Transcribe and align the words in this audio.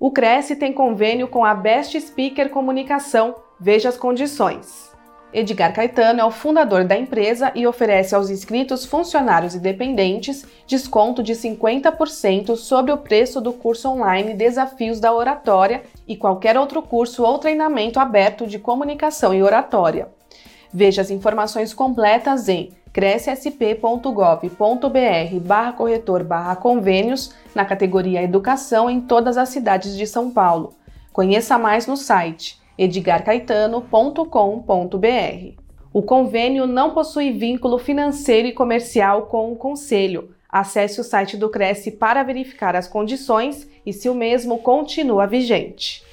O 0.00 0.10
Cresce 0.10 0.56
tem 0.56 0.72
convênio 0.72 1.28
com 1.28 1.44
a 1.44 1.54
Best 1.54 2.00
Speaker 2.00 2.48
Comunicação. 2.48 3.34
Veja 3.60 3.90
as 3.90 3.98
condições. 3.98 4.90
Edgar 5.30 5.74
Caetano 5.74 6.20
é 6.20 6.24
o 6.24 6.30
fundador 6.30 6.84
da 6.84 6.96
empresa 6.96 7.52
e 7.54 7.66
oferece 7.66 8.14
aos 8.14 8.30
inscritos 8.30 8.86
funcionários 8.86 9.54
e 9.54 9.60
dependentes 9.60 10.46
desconto 10.66 11.22
de 11.22 11.34
50% 11.34 12.56
sobre 12.56 12.92
o 12.92 12.96
preço 12.96 13.42
do 13.42 13.52
curso 13.52 13.90
online 13.90 14.32
Desafios 14.32 14.98
da 15.00 15.12
Oratória 15.12 15.82
e 16.08 16.16
qualquer 16.16 16.56
outro 16.56 16.80
curso 16.80 17.22
ou 17.22 17.38
treinamento 17.38 18.00
aberto 18.00 18.46
de 18.46 18.58
comunicação 18.58 19.34
e 19.34 19.42
oratória. 19.42 20.08
Veja 20.72 21.02
as 21.02 21.10
informações 21.10 21.74
completas 21.74 22.48
em 22.48 22.70
crescsp.gov.br 22.92 25.40
barra 25.40 25.72
corretor 25.72 26.24
barra 26.24 26.56
convênios 26.56 27.32
na 27.54 27.64
categoria 27.64 28.22
Educação 28.22 28.90
em 28.90 29.00
todas 29.00 29.36
as 29.36 29.48
cidades 29.48 29.96
de 29.96 30.06
São 30.06 30.30
Paulo. 30.30 30.74
Conheça 31.12 31.58
mais 31.58 31.86
no 31.86 31.96
site 31.96 32.58
edgarcaetano.com.br. 32.78 35.60
O 35.92 36.02
convênio 36.02 36.66
não 36.66 36.94
possui 36.94 37.32
vínculo 37.32 37.78
financeiro 37.78 38.48
e 38.48 38.52
comercial 38.52 39.26
com 39.26 39.52
o 39.52 39.56
Conselho. 39.56 40.34
Acesse 40.48 41.00
o 41.00 41.04
site 41.04 41.36
do 41.36 41.48
Cresce 41.48 41.90
para 41.90 42.22
verificar 42.22 42.74
as 42.74 42.88
condições 42.88 43.68
e 43.84 43.92
se 43.92 44.08
o 44.08 44.14
mesmo 44.14 44.58
continua 44.58 45.26
vigente. 45.26 46.04